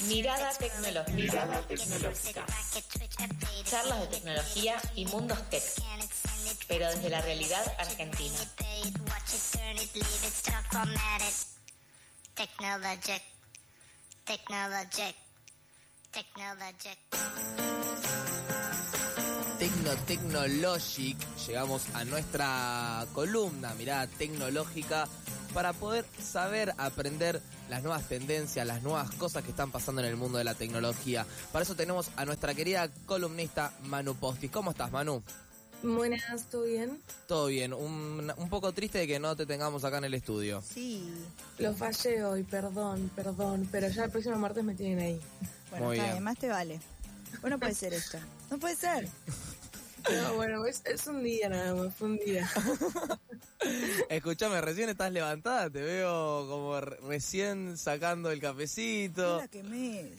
Mirada 0.00 0.52
tecnológica. 1.68 2.46
Charlas 3.64 4.00
de 4.00 4.06
tecnología 4.06 4.80
y 4.94 5.06
mundos 5.06 5.38
tech, 5.50 5.62
pero 6.68 6.88
desde 6.88 7.10
la 7.10 7.20
realidad 7.20 7.64
argentina. 7.78 8.38
Technologic. 12.34 13.22
Technologic. 14.24 15.14
Technologic. 16.12 16.98
Tecno 19.58 19.94
Technologic, 20.06 21.16
llegamos 21.46 21.86
a 21.94 22.04
nuestra 22.04 23.06
columna, 23.12 23.72
mirada 23.74 24.06
tecnológica, 24.08 25.08
para 25.54 25.72
poder 25.72 26.04
saber 26.20 26.74
aprender 26.76 27.40
las 27.70 27.82
nuevas 27.82 28.06
tendencias, 28.08 28.66
las 28.66 28.82
nuevas 28.82 29.10
cosas 29.12 29.44
que 29.44 29.50
están 29.50 29.70
pasando 29.70 30.02
en 30.02 30.08
el 30.08 30.16
mundo 30.16 30.36
de 30.36 30.44
la 30.44 30.54
tecnología. 30.54 31.24
Para 31.52 31.62
eso 31.62 31.76
tenemos 31.76 32.10
a 32.16 32.24
nuestra 32.24 32.54
querida 32.54 32.90
columnista 33.06 33.72
Manu 33.84 34.16
Postis. 34.16 34.50
¿Cómo 34.50 34.72
estás, 34.72 34.90
Manu? 34.90 35.22
Buenas, 35.82 36.44
¿todo 36.50 36.64
bien? 36.64 36.98
Todo 37.28 37.46
bien, 37.46 37.72
un, 37.74 38.32
poco 38.48 38.72
triste 38.72 38.98
de 38.98 39.06
que 39.06 39.20
no 39.20 39.36
te 39.36 39.44
tengamos 39.46 39.84
acá 39.84 39.98
en 39.98 40.04
el 40.04 40.14
estudio. 40.14 40.62
Sí. 40.62 41.12
Lo 41.58 41.74
fallé 41.74 42.24
hoy, 42.24 42.42
perdón, 42.42 43.10
perdón, 43.14 43.68
pero 43.70 43.88
ya 43.88 44.04
el 44.04 44.10
próximo 44.10 44.36
martes 44.36 44.64
me 44.64 44.74
tienen 44.74 44.98
ahí. 44.98 45.20
Bueno, 45.70 45.86
Muy 45.86 45.98
está 45.98 46.20
más 46.20 46.38
te 46.38 46.48
vale. 46.48 46.80
Bueno, 47.42 47.58
puede 47.58 47.74
ser 47.74 47.92
esto. 47.92 48.18
No 48.50 48.58
puede 48.58 48.76
ser. 48.76 49.08
No, 50.12 50.34
bueno, 50.34 50.66
es, 50.66 50.82
es, 50.84 51.06
un 51.06 51.22
día 51.22 51.48
nada 51.48 51.74
más, 51.74 51.94
fue 51.94 52.08
un 52.08 52.18
día. 52.18 52.48
Escúchame, 54.08 54.60
recién 54.60 54.88
estás 54.90 55.10
levantada, 55.12 55.70
te 55.70 55.80
veo 55.80 56.46
como 56.48 56.80
recién 56.80 57.78
sacando 57.78 58.30
el 58.30 58.40
cafecito. 58.40 59.42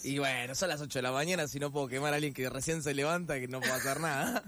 Y 0.04 0.18
bueno, 0.18 0.56
son 0.56 0.70
las 0.70 0.82
8 0.82 1.00
de 1.00 1.04
la 1.04 1.12
mañana, 1.12 1.48
si 1.48 1.60
no 1.60 1.72
puedo 1.72 1.88
quemar 1.88 2.14
a 2.14 2.16
alguien 2.16 2.34
que 2.34 2.50
recién 2.50 2.82
se 2.82 2.94
levanta, 2.94 3.40
que 3.40 3.48
no 3.48 3.60
puedo 3.60 3.74
hacer 3.74 4.00
nada. 4.00 4.44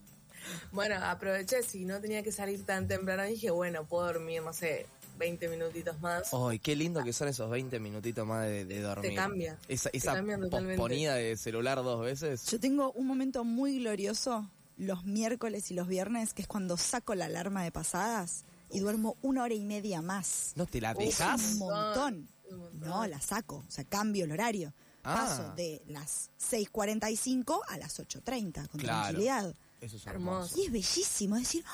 bueno, 0.72 0.96
aproveché, 1.02 1.62
si 1.62 1.84
no 1.84 2.00
tenía 2.00 2.22
que 2.22 2.32
salir 2.32 2.64
tan 2.64 2.88
temprano, 2.88 3.24
dije, 3.24 3.50
bueno, 3.50 3.84
puedo 3.84 4.06
dormir, 4.06 4.42
no 4.42 4.54
sé, 4.54 4.86
20 5.18 5.48
minutitos 5.48 6.00
más. 6.00 6.32
Ay, 6.32 6.58
qué 6.58 6.74
lindo 6.74 7.04
que 7.04 7.12
son 7.12 7.28
esos 7.28 7.50
20 7.50 7.78
minutitos 7.78 8.26
más 8.26 8.46
de, 8.46 8.80
dormir. 8.80 9.10
Te 9.10 9.16
cambia. 9.16 9.58
Esa, 9.68 9.90
esa 9.92 10.22
posponida 10.50 11.14
de 11.14 11.36
celular 11.36 11.82
dos 11.82 12.02
veces. 12.02 12.46
Yo 12.50 12.58
tengo 12.58 12.92
un 12.92 13.06
momento 13.06 13.44
muy 13.44 13.78
glorioso 13.78 14.48
los 14.76 15.04
miércoles 15.04 15.70
y 15.70 15.74
los 15.74 15.86
viernes, 15.86 16.34
que 16.34 16.42
es 16.42 16.48
cuando 16.48 16.76
saco 16.76 17.14
la 17.14 17.26
alarma 17.26 17.62
de 17.62 17.72
pasadas 17.72 18.44
y 18.70 18.80
duermo 18.80 19.16
una 19.22 19.44
hora 19.44 19.54
y 19.54 19.64
media 19.64 20.02
más. 20.02 20.52
¿No 20.56 20.66
te 20.66 20.80
la 20.80 20.94
dejas? 20.94 21.52
Un 21.52 21.58
montón. 21.58 22.28
No, 22.74 23.06
la 23.06 23.20
saco, 23.20 23.64
o 23.66 23.70
sea, 23.70 23.84
cambio 23.84 24.24
el 24.24 24.32
horario. 24.32 24.74
Ah. 25.04 25.14
Paso 25.14 25.54
de 25.54 25.82
las 25.86 26.30
6.45 26.38 27.60
a 27.68 27.78
las 27.78 27.98
8.30 27.98 28.68
con 28.68 28.80
tranquilidad. 28.80 29.54
Eso 29.80 29.96
es 29.96 30.06
hermoso. 30.06 30.56
Y 30.58 30.66
es 30.66 30.72
bellísimo, 30.72 31.36
decir, 31.36 31.64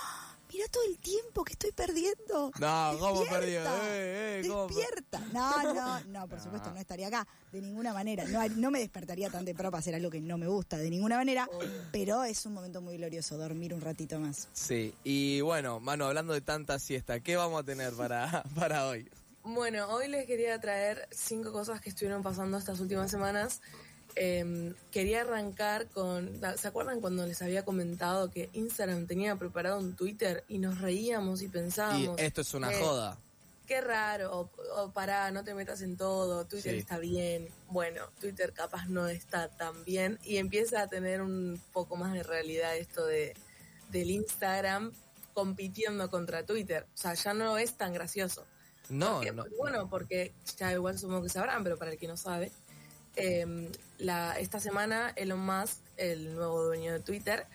mira 0.52 0.66
todo 0.68 0.82
el 0.84 0.98
tiempo 0.98 1.44
que 1.44 1.52
estoy 1.52 1.72
perdiendo. 1.72 2.50
No, 2.58 2.96
¿cómo 2.98 3.24
perdiendo? 3.26 3.70
Eh, 3.82 4.40
eh, 4.40 4.42
Despierta. 4.42 5.20
No, 5.32 5.74
no, 5.74 6.00
no, 6.04 6.28
por 6.28 6.40
supuesto, 6.42 6.70
no 6.70 6.80
estaría 6.80 7.08
acá 7.08 7.26
de 7.52 7.60
ninguna 7.60 7.92
manera. 7.92 8.24
No, 8.24 8.46
no 8.48 8.70
me 8.70 8.78
despertaría 8.78 9.30
tan 9.30 9.44
temprano 9.44 9.70
para 9.70 9.80
hacer 9.80 9.94
algo 9.94 10.10
que 10.10 10.20
no 10.20 10.38
me 10.38 10.46
gusta 10.46 10.76
de 10.78 10.90
ninguna 10.90 11.16
manera, 11.16 11.48
pero 11.92 12.24
es 12.24 12.44
un 12.46 12.54
momento 12.54 12.80
muy 12.80 12.96
glorioso 12.96 13.36
dormir 13.36 13.74
un 13.74 13.80
ratito 13.80 14.18
más. 14.18 14.48
Sí, 14.52 14.94
y 15.04 15.40
bueno, 15.40 15.80
Manu, 15.80 16.04
hablando 16.04 16.32
de 16.32 16.40
tanta 16.40 16.78
siesta, 16.78 17.20
¿qué 17.20 17.36
vamos 17.36 17.60
a 17.60 17.64
tener 17.64 17.92
para, 17.94 18.42
para 18.54 18.86
hoy? 18.86 19.08
Bueno, 19.44 19.88
hoy 19.88 20.08
les 20.08 20.26
quería 20.26 20.60
traer 20.60 21.08
cinco 21.10 21.52
cosas 21.52 21.80
que 21.80 21.88
estuvieron 21.88 22.22
pasando 22.22 22.58
estas 22.58 22.80
últimas 22.80 23.10
semanas 23.10 23.62
Em, 24.20 24.74
quería 24.90 25.20
arrancar 25.20 25.86
con, 25.88 26.40
¿se 26.56 26.68
acuerdan 26.68 27.00
cuando 27.00 27.24
les 27.26 27.40
había 27.40 27.64
comentado 27.64 28.30
que 28.30 28.50
Instagram 28.52 29.06
tenía 29.06 29.36
preparado 29.36 29.78
un 29.78 29.94
Twitter 29.94 30.44
y 30.48 30.58
nos 30.58 30.80
reíamos 30.80 31.42
y 31.42 31.48
pensábamos... 31.48 32.20
Y 32.20 32.24
esto 32.24 32.40
es 32.40 32.52
una 32.54 32.72
joda. 32.72 33.16
Qué 33.66 33.80
raro, 33.80 34.50
o, 34.76 34.90
pará, 34.92 35.30
no 35.30 35.44
te 35.44 35.54
metas 35.54 35.82
en 35.82 35.96
todo, 35.96 36.46
Twitter 36.46 36.74
está 36.74 36.98
bien. 36.98 37.48
Bueno, 37.68 38.10
Twitter 38.18 38.54
capaz 38.54 38.88
no 38.88 39.06
está 39.08 39.48
tan 39.48 39.84
bien 39.84 40.18
y 40.24 40.38
empieza 40.38 40.82
a 40.82 40.88
tener 40.88 41.20
un 41.20 41.60
poco 41.72 41.96
más 41.96 42.14
de 42.14 42.22
realidad 42.22 42.76
esto 42.76 43.04
de 43.04 43.34
del 43.90 44.10
Instagram 44.10 44.92
compitiendo 45.34 46.10
contra 46.10 46.44
Twitter. 46.44 46.86
O 46.94 46.96
sea, 46.96 47.14
ya 47.14 47.34
no 47.34 47.58
es 47.58 47.74
tan 47.74 47.92
gracioso. 47.92 48.44
No, 48.88 49.22
no. 49.22 49.44
Bueno, 49.58 49.88
porque 49.88 50.32
ya 50.56 50.72
igual 50.72 50.98
supongo 50.98 51.22
que 51.22 51.28
sabrán, 51.28 51.62
pero 51.62 51.76
para 51.76 51.92
el 51.92 51.98
que 51.98 52.08
no 52.08 52.16
sabe, 52.16 52.50
eh, 53.18 53.70
la, 53.98 54.38
esta 54.38 54.60
semana 54.60 55.12
Elon 55.16 55.44
Musk, 55.44 55.78
el 55.96 56.34
nuevo 56.34 56.64
dueño 56.64 56.92
de 56.92 57.00
Twitter, 57.00 57.46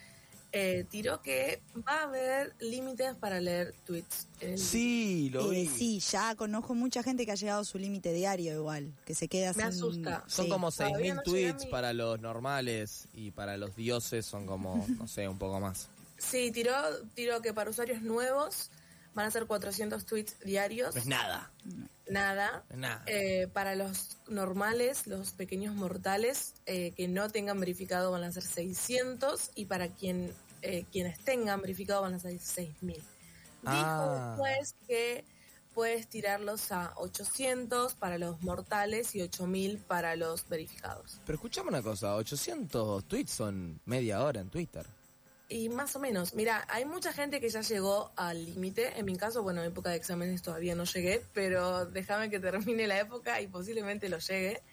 eh, 0.56 0.86
tiró 0.88 1.20
que 1.24 1.62
va 1.88 2.02
a 2.02 2.04
haber 2.04 2.54
límites 2.60 3.16
para 3.16 3.42
leer 3.42 3.74
tweets. 3.88 4.28
Sí, 4.56 5.32
lo 5.34 5.50
vi. 5.50 5.66
sí, 5.66 6.00
ya 6.00 6.36
conozco 6.36 6.76
mucha 6.76 7.02
gente 7.02 7.26
que 7.26 7.32
ha 7.32 7.36
llegado 7.36 7.62
a 7.62 7.66
su 7.66 7.80
límite 7.80 8.14
diario 8.14 8.54
igual, 8.54 8.94
que 9.04 9.16
se 9.16 9.28
queda 9.28 9.52
Me 9.54 9.64
asusta. 9.64 10.24
Son 10.28 10.48
como 10.50 10.68
6.000 10.68 11.24
tweets 11.24 11.66
para 11.66 11.92
los 11.92 12.20
normales 12.20 13.08
y 13.16 13.32
para 13.32 13.58
los 13.58 13.76
dioses 13.76 14.28
son 14.28 14.46
como, 14.46 14.86
no 15.00 15.08
sé, 15.08 15.28
un 15.28 15.40
poco 15.40 15.60
más. 15.60 15.88
Sí, 16.20 16.52
tiró, 16.52 16.76
tiró 17.16 17.42
que 17.42 17.52
para 17.52 17.72
usuarios 17.72 18.04
nuevos 18.04 18.70
van 19.14 19.28
a 19.28 19.32
ser 19.32 19.46
400 19.46 20.06
tweets 20.06 20.40
diarios. 20.40 20.96
es 20.96 21.06
nada. 21.06 21.52
Nada. 22.10 22.64
Nada. 22.76 23.04
Eh, 23.08 23.48
para 23.54 23.76
los 23.76 24.18
normales, 24.28 25.08
los 25.08 25.32
pequeños 25.32 25.74
mortales 25.76 26.54
eh, 26.66 26.92
que 26.92 27.08
no 27.08 27.30
tengan 27.30 27.60
verificado 27.60 28.12
van 28.12 28.24
a 28.24 28.32
ser 28.32 28.44
600 28.44 29.52
y 29.56 29.66
para 29.66 29.88
quien 29.88 30.34
eh, 30.62 30.86
quienes 30.92 31.20
tengan 31.20 31.62
verificado 31.62 32.02
van 32.02 32.14
a 32.14 32.20
ser 32.20 32.40
6000. 32.40 33.02
Ah. 33.66 34.36
Dijo 34.36 34.38
pues 34.38 34.76
que 34.88 35.26
puedes 35.74 36.08
tirarlos 36.08 36.72
a 36.72 36.94
800 36.96 37.96
para 37.96 38.18
los 38.18 38.42
mortales 38.42 39.16
y 39.16 39.22
8000 39.22 39.80
para 39.80 40.16
los 40.16 40.48
verificados. 40.48 41.20
Pero 41.26 41.36
escuchame 41.36 41.70
una 41.70 41.82
cosa, 41.82 42.16
800 42.16 43.06
tweets 43.06 43.32
son 43.32 43.80
media 43.86 44.24
hora 44.24 44.40
en 44.42 44.50
Twitter. 44.50 44.86
Y 45.50 45.70
más 45.70 45.96
o 45.96 46.00
menos, 46.00 46.34
mira, 46.34 46.66
hay 46.70 46.86
mucha 46.86 47.14
gente 47.14 47.40
que 47.40 47.50
ya 47.50 47.62
llegó 47.62 48.12
al 48.16 48.46
límite. 48.46 48.98
En 48.98 49.06
mi 49.06 49.16
caso, 49.18 49.44
bueno, 49.44 49.62
en 49.62 49.68
época 49.68 49.90
de 49.90 49.98
exámenes 49.98 50.42
todavía 50.42 50.74
no 50.74 50.86
llegué, 50.86 51.24
pero 51.34 51.86
déjame 51.86 52.30
que 52.30 52.40
termine 52.40 52.88
la 52.88 53.00
época 53.00 53.42
y 53.42 53.48
posiblemente 53.48 54.10
lo 54.10 54.20
llegue. 54.20 54.64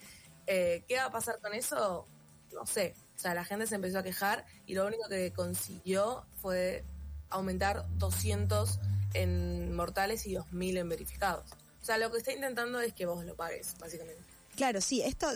Eh, 0.47 0.85
¿Qué 0.89 0.97
va 0.97 1.07
a 1.07 1.11
pasar 1.11 1.39
con 1.41 1.55
eso? 1.55 2.07
No 2.53 2.67
sé. 2.67 2.95
O 3.17 3.19
sea, 3.19 3.35
la 3.35 3.45
gente 3.45 3.67
se 3.67 3.75
empezó 3.75 3.99
a 3.99 4.03
quejar 4.03 4.47
y 4.67 4.75
lo 4.75 4.87
único 4.87 5.09
que 5.09 5.33
consiguió 5.33 6.25
fue 6.41 6.85
aumentar 7.29 7.85
200 7.99 8.79
en 9.15 9.75
mortales 9.75 10.27
y 10.27 10.35
2000 10.35 10.79
en 10.79 10.89
verificados. 10.89 11.51
O 11.83 11.85
sea, 11.85 11.99
lo 11.99 12.11
que 12.11 12.19
está 12.19 12.33
intentando 12.33 12.81
es 12.81 12.93
que 12.93 13.07
vos 13.07 13.25
lo 13.25 13.35
pagues, 13.35 13.75
básicamente. 13.79 14.23
Claro, 14.57 14.81
sí, 14.81 15.03
esto 15.03 15.29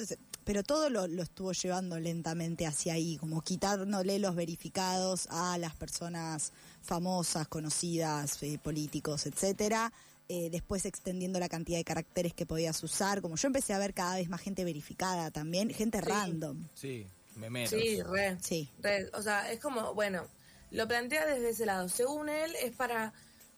pero 0.44 0.62
todo 0.62 0.91
lo, 0.91 1.05
estuvo 1.22 1.53
llevando 1.53 1.99
lentamente 1.99 2.66
hacia 2.66 2.94
ahí, 2.94 3.16
como 3.16 3.43
quitándole 3.43 4.19
los 4.19 4.34
verificados 4.34 5.27
a 5.31 5.59
las 5.59 5.75
personas 5.75 6.53
famosas, 6.82 7.49
conocidas, 7.49 8.43
eh, 8.43 8.59
políticos, 8.62 9.27
etcétera. 9.27 9.93
Eh, 10.28 10.49
después 10.50 10.87
extendiendo 10.87 11.38
la 11.38 11.50
cantidad 11.50 11.77
de 11.77 11.84
caracteres 11.84 12.33
que 12.33 12.47
podías 12.47 12.83
usar, 12.83 13.21
como 13.21 13.37
yo 13.37 13.47
empecé 13.47 13.75
a 13.75 13.78
ver 13.78 13.93
cada 13.93 14.16
vez 14.16 14.28
más 14.31 14.41
gente 14.41 14.65
verificada 14.65 15.31
también, 15.31 15.69
gente 15.69 16.00
random. 16.00 16.66
Sí, 16.75 17.06
me 17.37 17.66
Sí, 17.66 18.03
re. 18.03 18.38
Sí. 18.41 18.71
O 19.12 19.21
sea, 19.21 19.53
es 19.53 19.60
como, 19.60 19.93
bueno, 19.93 20.27
lo 20.71 20.88
plantea 20.88 21.27
desde 21.27 21.50
ese 21.50 21.66
lado. 21.66 21.88
Según 21.88 22.28
él, 22.31 22.54
es 22.62 22.75
para 22.75 23.12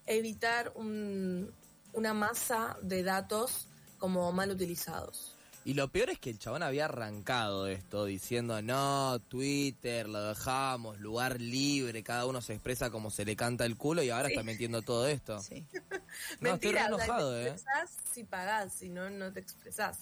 evitar 0.07 0.73
una 0.77 2.15
masa 2.15 2.77
de 2.83 3.03
datos 3.03 3.69
como 3.99 4.33
mal 4.33 4.51
utilizados. 4.51 5.36
Y 5.67 5.75
lo 5.75 5.89
peor 5.89 6.11
es 6.11 6.21
que 6.21 6.31
el 6.31 6.39
chabón 6.39 6.63
había 6.63 6.85
arrancado 6.85 7.67
esto 7.67 8.05
diciendo, 8.05 8.63
no, 8.63 9.19
Twitter, 9.27 10.09
lo 10.09 10.23
dejamos, 10.29 11.01
lugar 11.01 11.41
libre, 11.41 12.05
cada 12.05 12.25
uno 12.25 12.41
se 12.41 12.53
expresa 12.53 12.91
como 12.91 13.11
se 13.11 13.25
le 13.25 13.35
canta 13.35 13.65
el 13.65 13.77
culo 13.77 14.05
y 14.05 14.11
ahora 14.11 14.29
está 14.29 14.45
metiendo 14.45 14.83
todo 14.83 15.09
esto. 15.09 15.41
Sí. 15.41 15.67
no, 15.73 15.81
Mentira, 16.53 16.83
estoy 16.83 16.95
enojado, 16.95 17.43
¿eh? 17.43 17.57
si 18.15 18.23
pagás, 18.23 18.75
si 18.75 18.89
no, 18.89 19.11
no 19.11 19.33
te 19.33 19.41
expresás. 19.41 19.99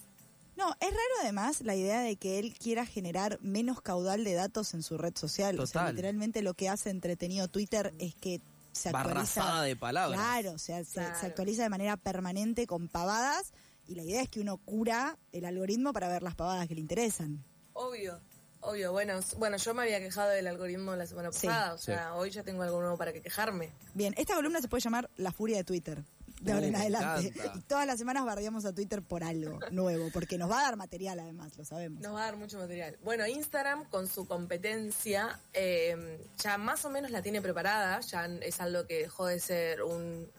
No, 0.54 0.70
es 0.80 0.90
raro 0.90 1.14
además 1.22 1.62
la 1.62 1.74
idea 1.74 2.02
de 2.02 2.16
que 2.16 2.38
él 2.38 2.52
quiera 2.58 2.84
generar 2.84 3.38
menos 3.40 3.80
caudal 3.80 4.22
de 4.22 4.34
datos 4.34 4.74
en 4.74 4.82
su 4.82 4.98
red 4.98 5.16
social. 5.16 5.58
O 5.60 5.66
sea, 5.66 5.90
literalmente 5.90 6.42
lo 6.42 6.52
que 6.52 6.68
hace 6.68 6.90
entretenido 6.90 7.48
Twitter 7.48 7.94
es 7.98 8.14
que 8.14 8.42
se 8.72 8.90
actualiza. 8.90 9.62
de 9.62 9.76
palabras. 9.76 10.20
Claro, 10.20 10.52
o 10.52 10.58
sea, 10.58 10.84
se 10.84 11.00
actualiza 11.00 11.62
de 11.62 11.70
manera 11.70 11.96
permanente 11.96 12.66
con 12.66 12.88
pavadas 12.88 13.54
y 13.86 13.94
la 13.94 14.02
idea 14.02 14.22
es 14.22 14.28
que 14.28 14.40
uno 14.40 14.56
cura 14.58 15.18
el 15.32 15.44
algoritmo 15.44 15.92
para 15.92 16.08
ver 16.08 16.22
las 16.22 16.34
pavadas 16.34 16.66
que 16.68 16.74
le 16.74 16.80
interesan. 16.80 17.44
Obvio, 17.72 18.20
obvio. 18.60 18.92
Bueno, 18.92 19.20
bueno, 19.38 19.56
yo 19.56 19.74
me 19.74 19.82
había 19.82 19.98
quejado 20.00 20.30
del 20.30 20.46
algoritmo 20.46 20.94
la 20.96 21.06
semana 21.06 21.30
pasada, 21.30 21.74
o 21.74 21.78
sea, 21.78 22.14
hoy 22.14 22.30
ya 22.30 22.42
tengo 22.42 22.62
algo 22.62 22.80
nuevo 22.80 22.96
para 22.96 23.12
que 23.12 23.20
quejarme. 23.22 23.72
Bien, 23.94 24.14
esta 24.16 24.34
columna 24.34 24.60
se 24.60 24.68
puede 24.68 24.80
llamar 24.82 25.10
La 25.16 25.32
furia 25.32 25.56
de 25.58 25.64
Twitter. 25.64 26.04
de 26.40 26.52
ahora 26.52 26.66
en 26.66 26.74
Uh, 26.74 26.78
me 26.78 26.82
adelante. 26.82 27.28
encanta. 27.28 27.58
Y 27.58 27.62
todas 27.62 27.86
las 27.86 27.98
semanas 27.98 28.24
bardeamos 28.26 28.64
a 28.66 28.74
Twitter 28.74 29.02
por 29.02 29.24
algo 29.24 29.58
nuevo, 29.70 30.10
porque 30.12 30.36
nos 30.36 30.50
va 30.50 30.60
a 30.60 30.62
dar 30.64 30.76
material 30.76 31.18
además, 31.20 31.56
lo 31.56 31.64
sabemos. 31.64 32.02
Nos 32.02 32.14
va 32.14 32.22
a 32.22 32.24
dar 32.26 32.36
mucho 32.36 32.58
material. 32.58 32.98
Bueno, 33.02 33.26
Instagram 33.26 33.84
con 33.88 34.08
su 34.08 34.26
competencia 34.28 35.40
eh, 35.54 36.18
ya 36.36 36.58
más 36.58 36.84
o 36.84 36.90
menos 36.90 37.10
la 37.10 37.22
tiene 37.22 37.40
preparada, 37.40 38.00
ya 38.00 38.26
es 38.26 38.60
algo 38.60 38.86
que 38.86 38.98
dejó 39.00 39.26
de 39.26 39.40
ser 39.40 39.82
un- 39.82 40.30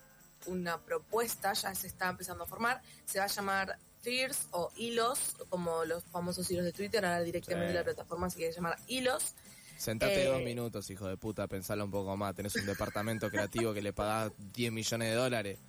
una 0.48 0.80
propuesta, 0.82 1.54
ya 1.54 1.74
se 1.76 1.88
está 1.88 2.10
empezando 2.10 2.44
a 2.44 2.48
formar. 2.48 2.82
Se 3.06 3.20
va 3.20 3.26
a 3.26 3.28
llamar 3.28 3.78
Fears 4.02 4.48
o 4.52 4.72
Hilos, 4.76 5.36
como 5.50 5.84
los 5.86 6.04
famosos 6.06 6.50
hilos 6.52 6.64
de 6.66 6.72
Twitter, 6.74 7.04
ahora 7.06 7.22
directamente 7.24 7.70
Sí. 7.72 7.74
la 7.76 7.84
plataforma 7.84 8.30
se 8.30 8.38
quiere 8.38 8.54
llamar 8.54 8.78
Hilos. 8.88 9.34
Sentate 9.78 10.24
Eh, 10.24 10.28
dos 10.28 10.42
minutos, 10.42 10.90
hijo 10.90 11.08
de 11.08 11.18
puta, 11.18 11.48
pensalo 11.48 11.84
un 11.86 11.92
poco 11.92 12.16
más. 12.16 12.34
Tenés 12.36 12.56
un 12.56 12.66
departamento 12.66 13.30
creativo 13.30 13.74
que 13.74 13.82
le 13.82 13.92
pagás 13.94 14.32
10 14.54 14.72
millones 14.72 15.10
de 15.10 15.16
dólares 15.16 15.60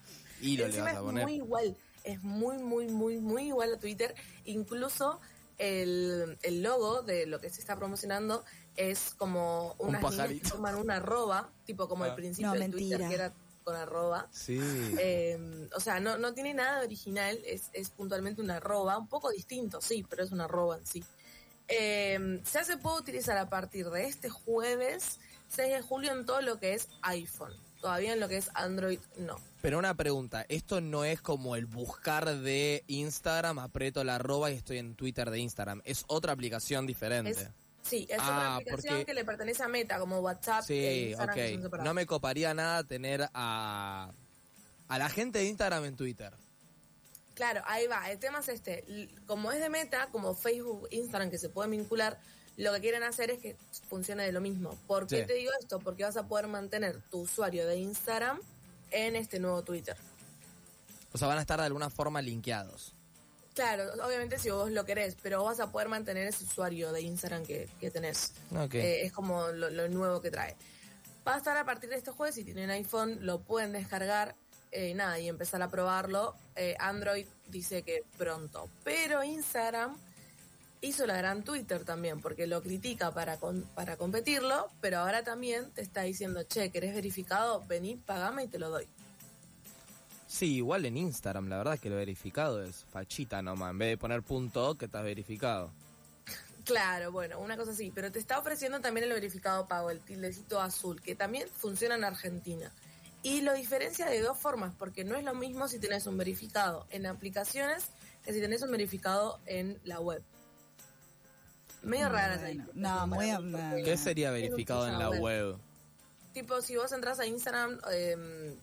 y 0.41 0.57
lo 0.57 0.69
le 0.69 0.81
vas 0.81 0.93
es 0.93 0.97
a 0.99 1.01
poner. 1.01 1.25
muy 1.25 1.35
igual, 1.37 1.77
es 2.05 2.23
muy, 2.23 2.59
muy, 2.59 2.87
muy, 2.89 3.19
muy 3.19 3.47
igual 3.49 3.75
a 3.75 3.79
Twitter. 3.81 4.15
Incluso 4.45 5.21
el, 5.59 6.39
el 6.43 6.63
logo 6.63 7.03
de 7.03 7.27
lo 7.27 7.41
que 7.41 7.51
se 7.51 7.61
está 7.61 7.77
promocionando 7.77 8.45
es 8.77 9.15
como 9.17 9.75
Un 9.79 9.89
unas 9.89 10.03
líneas 10.03 10.17
pajarito. 10.17 10.43
que 10.45 10.51
toman 10.51 10.75
una 10.77 10.97
arroba, 10.97 11.51
tipo 11.65 11.89
como 11.89 12.05
Ah. 12.05 12.09
el 12.09 12.15
principio 12.15 12.49
No, 12.49 12.53
de 12.53 12.59
mentira. 12.61 12.99
Twitter, 12.99 13.09
que 13.09 13.15
era 13.15 13.33
con 13.67 13.75
arroba. 13.75 14.29
Sí. 14.31 14.61
Eh, 15.01 15.69
o 15.75 15.81
sea, 15.81 15.99
no, 15.99 16.17
no 16.19 16.33
tiene 16.33 16.55
nada 16.55 16.83
original, 16.85 17.37
es, 17.45 17.65
es 17.73 17.91
puntualmente 17.91 18.41
una 18.41 18.59
arroba, 18.59 18.97
un 18.97 19.09
poco 19.09 19.31
distinto, 19.31 19.81
sí, 19.81 20.07
pero 20.09 20.23
es 20.23 20.31
una 20.31 20.45
arroba 20.45 20.79
en 20.79 20.87
sí. 20.87 21.03
Eh, 21.67 22.41
ya 22.53 22.65
se 22.65 22.77
puede 22.77 23.01
utilizar 23.01 23.37
a 23.37 23.49
partir 23.51 23.91
de 23.91 24.05
este 24.07 24.29
jueves 24.31 25.19
6 25.49 25.73
de 25.73 25.83
julio 25.83 26.13
en 26.13 26.25
todo 26.25 26.41
lo 26.43 26.61
que 26.61 26.75
es 26.75 26.89
iPhone. 27.03 27.53
Todavía 27.81 28.13
en 28.13 28.21
lo 28.21 28.29
que 28.29 28.37
es 28.37 28.51
Android 28.55 29.01
no. 29.19 29.37
Pero 29.63 29.79
una 29.79 29.95
pregunta, 29.95 30.47
esto 30.49 30.81
no 30.81 31.05
es 31.05 31.21
como 31.21 31.57
el 31.57 31.67
buscar 31.67 32.25
de 32.39 32.85
Instagram, 32.87 33.59
aprieto 33.59 34.05
la 34.05 34.15
arroba 34.15 34.53
y 34.53 34.55
estoy 34.55 34.79
en 34.79 34.95
Twitter 34.95 35.29
de 35.31 35.41
Instagram. 35.41 35.83
Es 35.85 36.05
otra 36.07 36.33
aplicación 36.33 36.87
diferente. 36.87 37.31
Es- 37.33 37.49
Sí, 37.89 38.07
es 38.11 38.19
Ah, 38.21 38.31
una 38.31 38.57
aplicación 38.57 38.95
porque- 38.95 39.05
que 39.07 39.15
le 39.15 39.25
pertenece 39.25 39.63
a 39.63 39.69
Meta, 39.69 39.99
como 39.99 40.19
WhatsApp 40.21 40.63
e 40.63 40.67
Sí, 40.67 41.09
Instagram, 41.11 41.35
que 41.37 41.55
son 41.55 41.67
ok. 41.67 41.79
No 41.85 41.95
me 41.95 42.07
coparía 42.07 42.53
nada 42.55 42.83
tener 42.85 43.29
a, 43.33 44.13
a 44.89 44.99
la 44.99 45.09
gente 45.09 45.39
de 45.39 45.45
Instagram 45.47 45.85
en 45.85 45.97
Twitter. 45.97 46.33
Claro, 47.35 47.63
ahí 47.67 47.87
va. 47.87 48.11
El 48.11 48.19
tema 48.19 48.41
es 48.41 48.49
este. 48.49 49.09
Como 49.27 49.53
es 49.53 49.61
de 49.61 49.69
Meta, 49.69 50.09
como 50.11 50.35
Facebook, 50.35 50.89
Instagram, 50.91 51.31
que 51.31 51.39
se 51.39 51.49
pueden 51.51 51.71
vincular, 51.73 52.19
lo 52.57 52.73
que 52.73 52.81
quieren 52.81 53.03
hacer 53.03 53.31
es 53.31 53.39
que 53.39 53.57
funcione 53.91 54.25
de 54.25 54.33
lo 54.33 54.41
mismo. 54.41 54.75
¿Por 54.87 55.07
qué 55.07 55.21
Sí. 55.21 55.27
te 55.27 55.35
digo 55.35 55.53
esto? 55.61 55.79
Porque 55.79 56.05
vas 56.05 56.17
a 56.17 56.27
poder 56.27 56.47
mantener 56.49 57.03
tu 57.11 57.21
usuario 57.21 57.67
de 57.67 57.77
Instagram 57.77 58.41
en 58.91 59.17
este 59.17 59.39
nuevo 59.39 59.63
Twitter. 59.63 59.97
O 61.13 61.19
sea, 61.19 61.29
van 61.29 61.39
a 61.39 61.43
estar 61.43 61.59
de 61.61 61.67
alguna 61.67 61.91
forma 61.91 62.23
linkeados. 62.23 62.95
Claro, 63.57 63.85
obviamente 64.05 64.39
si 64.39 64.51
vos 64.51 64.71
lo 64.71 64.85
querés, 64.85 65.17
pero 65.23 65.43
vas 65.43 65.61
a 65.61 65.73
poder 65.73 65.89
mantener 65.89 66.27
ese 66.29 66.45
usuario 66.45 66.93
de 66.93 67.01
Instagram 67.01 67.43
que, 67.45 67.69
que 67.81 67.91
tenés. 67.91 68.35
Ok. 68.55 68.75
Eh, 68.75 69.07
es 69.07 69.13
como 69.13 69.49
lo, 69.49 69.71
lo 69.71 69.89
nuevo 69.89 70.21
que 70.21 70.31
trae. 70.31 70.55
Va 71.27 71.35
a 71.35 71.39
estar 71.39 71.57
a 71.57 71.65
partir 71.65 71.89
de 71.89 71.97
este 71.97 72.11
jueves, 72.11 72.35
si 72.35 72.45
tienen 72.45 72.69
iPhone 72.71 73.19
lo 73.23 73.41
pueden 73.41 73.73
descargar, 73.73 74.35
eh, 74.73 74.93
nada, 74.95 75.19
y 75.19 75.27
empezar 75.29 75.63
a 75.63 75.71
probarlo. 75.71 76.35
Eh, 76.55 76.77
Android 76.79 77.27
dice 77.49 77.81
que 77.83 78.05
pronto, 78.19 78.69
pero 78.85 79.25
Instagram 79.25 79.97
hizo 80.83 81.07
la 81.07 81.17
gran 81.17 81.43
Twitter 81.43 81.83
también, 81.85 82.21
porque 82.21 82.47
lo 82.47 82.63
critica 82.63 83.11
para, 83.15 83.39
con- 83.39 83.63
para 83.75 83.97
competirlo, 83.97 84.69
pero 84.83 84.99
ahora 84.99 85.25
también 85.25 85.71
te 85.71 85.81
está 85.81 86.03
diciendo, 86.03 86.43
che, 86.45 86.71
¿querés 86.71 86.95
verificado? 86.95 87.65
Vení, 87.67 87.97
pagame 87.97 88.45
y 88.45 88.49
te 88.49 88.59
lo 88.59 88.69
doy. 88.69 88.87
Sí, 90.27 90.57
igual 90.57 90.85
en 90.87 90.97
Instagram, 90.97 91.49
la 91.49 91.59
verdad 91.59 91.79
que 91.79 91.89
lo 91.89 91.97
verificado 91.97 92.63
es 92.63 92.85
fachita 92.91 93.43
nomás. 93.43 93.71
En 93.71 93.79
vez 93.79 93.89
de 93.91 93.99
poner 93.99 94.23
punto 94.23 94.77
que 94.77 94.87
estás 94.87 95.05
verificado. 95.05 95.71
Claro, 96.65 97.13
bueno, 97.13 97.39
una 97.39 97.57
cosa 97.57 97.71
así, 97.71 97.93
pero 97.95 98.11
te 98.11 98.19
está 98.19 98.39
ofreciendo 98.39 98.81
también 98.81 99.05
el 99.05 99.13
verificado 99.13 99.69
pago, 99.69 99.91
el 99.91 100.01
tildecito 100.01 100.61
azul, 100.61 101.01
que 101.01 101.15
también 101.15 101.49
funciona 101.49 101.95
en 101.95 102.03
Argentina. 102.03 102.73
Y 103.23 103.43
lo 103.43 103.55
diferencia 103.55 104.07
de 104.07 104.21
dos 104.21 104.37
formas, 104.37 104.75
porque 104.77 105.05
no 105.05 105.15
es 105.15 105.25
lo 105.25 105.35
mismo 105.35 105.69
si 105.69 105.79
tenés 105.79 106.07
un 106.09 106.17
verificado 106.17 106.87
en 106.91 107.07
aplicaciones 107.07 107.85
que 108.25 108.33
si 108.33 108.41
tenés 108.41 108.63
un 108.63 108.73
verificado 108.73 109.39
en 109.47 109.79
la 109.85 110.01
web. 110.01 110.23
Medio 111.83 112.09
rara 112.09 112.35
esa 112.35 112.47
Bueno, 112.47 112.65
diferencia 112.65 113.01
no, 113.01 113.73
muy 113.73 113.85
¿Qué 113.85 113.97
sería 113.97 114.33
verificado 114.33 114.89
en 114.89 114.99
la 114.99 115.11
web? 115.11 115.57
Tipo, 116.33 116.61
si 116.61 116.75
vos 116.77 116.91
entras 116.91 117.21
a 117.21 117.27
Instagram 117.27 117.79
eh, 117.93 118.57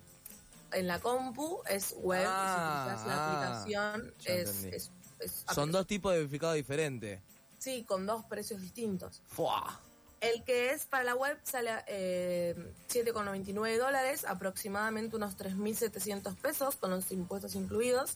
en 0.74 0.88
la 0.88 1.00
compu, 1.00 1.62
es 1.70 1.94
web, 1.98 2.26
Ah, 2.28 2.86
y 2.86 2.94
si 2.94 2.96
utilizas 3.00 3.08
la 3.08 3.16
ah, 3.16 3.58
aplicación, 3.60 4.14
es, 4.26 4.50
entendí. 4.50 4.76
es, 4.76 4.92
es 5.20 5.46
Son 5.54 5.72
dos 5.72 5.88
tipos 5.88 6.12
de 6.14 6.20
verificado 6.20 6.54
diferentes. 6.54 7.22
Sí, 7.60 7.84
con 7.86 8.06
dos 8.06 8.26
precios 8.26 8.62
distintos. 8.62 9.22
¡Fua! 9.28 9.80
El 10.20 10.44
que 10.44 10.72
es 10.72 10.86
para 10.86 11.04
la 11.04 11.16
web 11.16 11.38
sale 11.44 11.72
eh, 11.88 12.56
7,99 12.90 13.78
dólares, 13.78 14.24
aproximadamente 14.26 15.16
unos 15.18 15.38
3.700 15.38 16.36
pesos 16.38 16.76
con 16.78 16.92
los 16.92 17.12
impuestos 17.12 17.56
incluidos. 17.56 18.16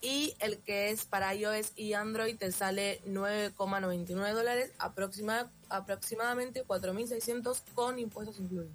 Y 0.00 0.36
el 0.38 0.58
que 0.58 0.90
es 0.90 1.04
para 1.04 1.34
iOS 1.34 1.72
y 1.74 1.94
Android 1.94 2.36
te 2.38 2.52
sale 2.52 3.00
9,99 3.08 4.32
dólares, 4.32 4.70
aproxima- 4.78 5.50
aproximadamente 5.68 6.64
4.600 6.64 7.60
con 7.74 7.98
impuestos 7.98 8.38
incluidos. 8.38 8.70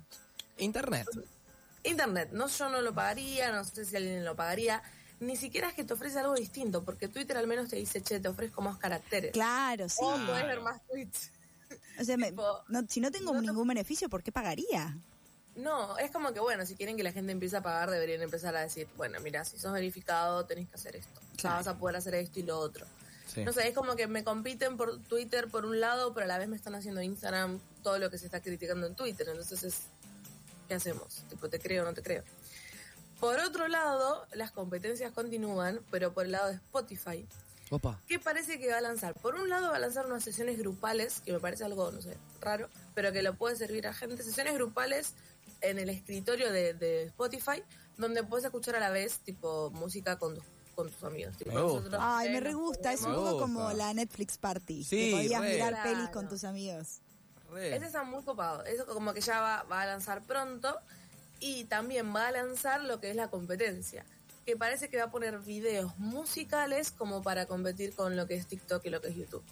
Internet. 0.58 1.08
Internet, 1.84 2.30
no 2.32 2.48
yo 2.48 2.70
no 2.70 2.82
lo 2.82 2.94
pagaría, 2.94 3.52
no 3.52 3.64
sé 3.64 3.86
si 3.86 3.96
alguien 3.96 4.24
lo 4.26 4.36
pagaría. 4.36 4.82
Ni 5.20 5.36
siquiera 5.38 5.70
es 5.70 5.74
que 5.74 5.84
te 5.84 5.94
ofrece 5.94 6.20
algo 6.20 6.34
distinto, 6.34 6.84
porque 6.84 7.08
Twitter 7.08 7.38
al 7.38 7.48
menos 7.48 7.70
te 7.70 7.76
dice, 7.78 8.02
che, 8.02 8.20
te 8.20 8.28
ofrezco 8.28 8.62
más 8.62 8.78
caracteres. 8.78 9.32
Claro, 9.32 9.88
sí. 9.90 9.98
O 10.02 10.12
podés 10.26 10.46
ver 10.46 10.60
más 10.62 10.82
tweets. 10.88 11.32
O 12.00 12.04
sea, 12.04 12.18
me- 12.18 12.32
no- 12.68 12.84
si 12.90 13.00
no 13.00 13.12
tengo 13.12 13.34
no 13.34 13.40
te- 13.42 13.48
ningún 13.48 13.68
beneficio, 13.68 14.10
¿por 14.10 14.24
qué 14.24 14.32
pagaría? 14.32 14.98
No, 15.56 15.98
es 16.00 16.10
como 16.10 16.34
que 16.34 16.40
bueno, 16.40 16.66
si 16.66 16.76
quieren 16.76 16.98
que 16.98 17.04
la 17.04 17.12
gente 17.12 17.32
empiece 17.32 17.56
a 17.58 17.62
pagar, 17.62 17.92
deberían 17.92 18.22
empezar 18.22 18.56
a 18.56 18.62
decir, 18.62 18.88
bueno, 18.98 19.20
mira, 19.22 19.46
si 19.46 19.58
sos 19.60 19.72
verificado, 19.72 20.46
tenés 20.46 20.68
que 20.68 20.76
hacer 20.76 20.96
esto. 20.96 21.20
O 21.20 21.24
sea, 21.36 21.38
Claro. 21.38 21.56
vas 21.58 21.68
a 21.68 21.78
poder 21.78 21.96
hacer 21.98 22.16
esto 22.16 22.40
y 22.40 22.44
lo 22.44 22.58
otro. 22.58 22.86
Sí. 23.28 23.44
No 23.46 23.54
sé, 23.54 23.68
es 23.68 23.76
como 23.76 23.96
que 23.96 24.08
me 24.08 24.24
compiten 24.24 24.78
por 24.78 25.00
Twitter 25.04 25.48
por 25.50 25.66
un 25.66 25.80
lado, 25.80 26.14
pero 26.14 26.26
a 26.26 26.28
la 26.28 26.38
vez 26.40 26.48
me 26.50 26.56
están 26.56 26.76
haciendo 26.76 27.02
Instagram 27.02 27.60
todo 27.84 27.98
lo 28.00 28.10
que 28.10 28.18
se 28.18 28.26
está 28.26 28.42
criticando 28.42 28.88
en 28.88 28.96
Twitter. 28.96 29.28
Entonces 29.30 29.64
es, 29.64 29.82
¿qué 30.68 30.74
hacemos? 30.76 31.24
Tipo, 31.30 31.50
¿te 31.50 31.60
creo 31.60 31.84
o 31.84 31.86
no 31.86 31.94
te 31.94 32.02
creo? 32.02 32.24
Por 33.20 33.40
otro 33.40 33.68
lado, 33.68 34.26
las 34.34 34.52
competencias 34.52 35.12
continúan, 35.14 35.80
pero 35.92 36.14
por 36.14 36.26
el 36.26 36.32
lado 36.32 36.50
de 36.50 36.56
Spotify. 36.56 37.26
Opa. 37.70 38.00
¿Qué 38.08 38.20
parece 38.20 38.60
que 38.60 38.70
va 38.70 38.78
a 38.78 38.82
lanzar? 38.82 39.14
Por 39.16 39.36
un 39.36 39.50
lado 39.50 39.70
va 39.72 39.78
a 39.78 39.80
lanzar 39.80 40.06
unas 40.06 40.24
sesiones 40.24 40.58
grupales, 40.60 41.22
que 41.22 41.32
me 41.32 41.40
parece 41.40 41.64
algo, 41.64 41.90
no 41.92 42.02
sé, 42.02 42.18
raro, 42.42 42.70
pero 42.94 43.12
que 43.12 43.24
lo 43.24 43.36
puede 43.36 43.56
servir 43.56 43.88
a 43.88 43.94
gente. 43.94 44.22
Sesiones 44.24 44.54
grupales 44.54 45.14
en 45.62 45.80
el 45.80 45.90
escritorio 45.90 46.52
de, 46.52 46.74
de 46.74 47.04
Spotify, 47.04 47.64
donde 47.98 48.24
puedes 48.24 48.46
escuchar 48.46 48.76
a 48.76 48.80
la 48.80 48.90
vez, 48.90 49.20
tipo, 49.20 49.72
música 49.72 50.20
con, 50.20 50.36
tus- 50.36 50.44
con 50.76 50.90
tus 50.92 51.04
amigos. 51.04 51.38
Tipo, 51.38 51.52
Me 51.52 51.62
gusta. 51.62 51.78
nosotros, 51.80 52.02
Ay, 52.04 52.28
eh, 52.28 52.32
me 52.32 52.40
re 52.42 52.54
gusta. 52.54 52.92
Es 52.94 53.02
un 53.04 53.16
poco 53.16 53.40
como 53.40 53.72
la 53.72 53.94
Netflix 53.94 54.38
Party. 54.38 54.84
Sí, 54.84 55.10
que 55.10 55.12
podías 55.16 55.42
re. 55.42 55.54
mirar 55.54 55.70
Claro. 55.74 55.90
pelis 55.90 56.10
con 56.10 56.28
tus 56.28 56.44
amigos. 56.44 57.00
Re. 57.54 57.76
Ese 57.76 57.86
está 57.86 58.04
muy 58.04 58.24
copado. 58.24 58.64
Eso 58.66 58.86
como 58.86 59.14
que 59.14 59.22
ya 59.22 59.40
va, 59.40 59.64
va 59.64 59.82
a 59.82 59.86
lanzar 59.86 60.22
pronto. 60.24 60.78
Y 61.40 61.66
también 61.66 62.16
va 62.16 62.28
a 62.28 62.32
lanzar 62.32 62.82
lo 62.84 63.00
que 63.00 63.10
es 63.10 63.16
la 63.16 63.30
competencia. 63.30 64.06
Que 64.46 64.56
parece 64.58 64.90
que 64.90 64.98
va 64.98 65.06
a 65.06 65.12
poner 65.12 65.40
videos 65.40 65.98
musicales 66.00 66.92
como 66.92 67.22
para 67.22 67.46
competir 67.46 67.94
con 67.94 68.16
lo 68.16 68.28
que 68.28 68.36
es 68.36 68.48
TikTok 68.48 68.86
y 68.86 68.90
lo 68.90 69.02
que 69.02 69.10
es 69.10 69.16
YouTube. 69.16 69.44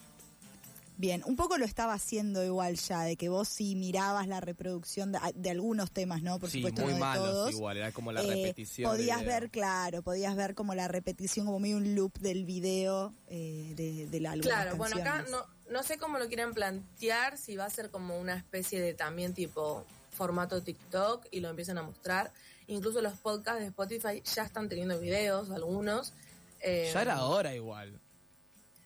Bien, 0.98 1.24
un 1.26 1.36
poco 1.36 1.58
lo 1.58 1.66
estaba 1.66 1.94
haciendo 1.94 2.44
igual 2.46 2.76
ya, 2.76 3.02
de 3.02 3.16
que 3.16 3.28
vos 3.28 3.48
sí 3.50 3.76
mirabas 3.76 4.28
la 4.28 4.40
reproducción 4.40 5.12
de, 5.12 5.20
de 5.34 5.50
algunos 5.50 5.92
temas, 5.92 6.22
¿no? 6.22 6.38
Por 6.38 6.52
sí, 6.52 6.60
supuesto, 6.60 6.82
muy 6.84 6.92
no 6.92 6.96
de 6.96 7.00
malos 7.00 7.26
todos. 7.30 7.52
igual, 7.52 7.78
era 7.78 7.92
como 7.92 8.12
la 8.12 8.22
Eh, 8.22 8.28
repetición. 8.28 8.92
podías 8.92 9.26
ver, 9.26 9.50
claro, 9.50 10.04
podías 10.04 10.36
ver 10.36 10.54
como 10.54 10.76
la 10.76 10.88
repetición, 10.88 11.48
como 11.48 11.60
medio 11.60 11.78
un 11.78 11.96
loop 11.96 12.20
del 12.20 12.46
video 12.46 13.16
eh, 13.30 13.74
de, 13.76 14.06
de 14.08 14.20
la 14.20 14.34
algunas 14.34 14.56
Claro, 14.62 14.78
bueno, 14.78 14.98
acá 14.98 15.26
no, 15.32 15.44
no 15.72 15.84
sé 15.84 15.98
cómo 15.98 16.20
lo 16.20 16.28
quieren 16.28 16.54
plantear, 16.54 17.38
si 17.38 17.56
va 17.56 17.66
a 17.66 17.70
ser 17.70 17.90
como 17.90 18.20
una 18.20 18.36
especie 18.36 18.82
de 18.82 18.94
también 18.94 19.34
tipo 19.34 19.86
formato 20.12 20.62
TikTok 20.62 21.26
y 21.32 21.40
lo 21.40 21.50
empiezan 21.50 21.78
a 21.78 21.84
mostrar. 21.84 22.32
Incluso 22.68 23.02
los 23.02 23.18
podcasts 23.18 23.62
de 23.62 23.68
Spotify 23.68 24.22
ya 24.24 24.44
están 24.44 24.70
teniendo 24.70 25.00
videos, 25.00 25.50
algunos. 25.52 26.14
Eh, 26.60 26.92
Ya 26.94 27.02
era 27.02 27.24
hora 27.24 27.54
igual. 27.56 28.00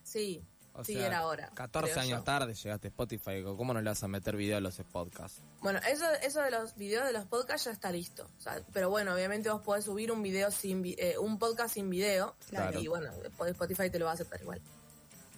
Sí, 0.02 0.42
O 0.72 0.84
sí, 0.84 0.94
sea, 0.94 1.06
era 1.06 1.26
hora. 1.26 1.50
14 1.54 1.92
creo 1.92 2.02
años 2.02 2.18
yo. 2.20 2.24
tarde 2.24 2.54
llegaste 2.54 2.88
a 2.88 2.90
Spotify. 2.90 3.42
¿Cómo 3.42 3.74
no 3.74 3.80
le 3.80 3.90
vas 3.90 4.02
a 4.02 4.08
meter 4.08 4.36
video 4.36 4.56
a 4.56 4.60
los 4.60 4.76
podcasts? 4.92 5.40
Bueno, 5.60 5.80
eso, 5.88 6.04
eso 6.22 6.40
de 6.42 6.50
los 6.50 6.76
videos 6.76 7.04
de 7.06 7.12
los 7.12 7.24
podcasts 7.26 7.64
ya 7.64 7.72
está 7.72 7.90
listo. 7.90 8.28
O 8.38 8.40
sea, 8.40 8.60
pero 8.72 8.88
bueno, 8.90 9.12
obviamente 9.14 9.50
vos 9.50 9.62
podés 9.62 9.84
subir 9.84 10.12
un 10.12 10.22
video 10.22 10.50
sin 10.50 10.82
eh, 10.84 11.16
un 11.18 11.38
podcast 11.38 11.74
sin 11.74 11.90
video. 11.90 12.36
Claro. 12.48 12.78
Y 12.80 12.86
bueno, 12.88 13.10
Spotify 13.46 13.90
te 13.90 13.98
lo 13.98 14.04
va 14.06 14.12
a 14.12 14.14
aceptar 14.14 14.40
igual. 14.40 14.60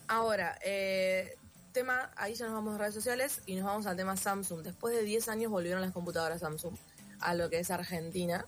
Ahora, 0.07 0.59
eh, 0.65 1.37
tema, 1.79 2.11
ahí 2.17 2.35
ya 2.35 2.47
nos 2.47 2.55
vamos 2.55 2.75
a 2.75 2.79
redes 2.79 2.95
sociales 2.95 3.41
y 3.47 3.55
nos 3.55 3.65
vamos 3.65 3.87
al 3.87 3.97
tema 3.97 4.17
Samsung. 4.17 4.63
Después 4.63 4.97
de 4.97 5.05
10 5.05 5.29
años 5.29 5.53
volvieron 5.53 5.81
las 5.81 5.93
computadoras 5.93 6.41
Samsung 6.41 6.75
a 7.21 7.35
lo 7.35 7.49
que 7.49 7.61
es 7.61 7.71
Argentina. 7.71 8.45